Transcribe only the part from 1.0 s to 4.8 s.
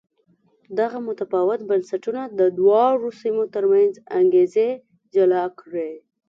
متفاوت بنسټونه د دواړو سیمو ترمنځ انګېزې